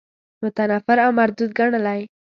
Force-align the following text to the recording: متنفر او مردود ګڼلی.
متنفر 0.41 0.97
او 1.05 1.11
مردود 1.19 1.51
ګڼلی. 1.59 1.99